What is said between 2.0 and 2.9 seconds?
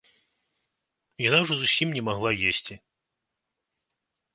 не магла есці.